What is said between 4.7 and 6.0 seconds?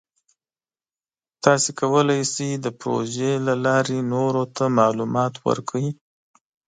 معلومات ورکړئ.